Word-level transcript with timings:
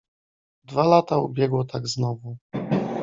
"Dwa 0.63 0.83
lata 0.87 1.17
ubiegło 1.17 1.63
tak 1.65 1.87
znowu." 1.87 2.37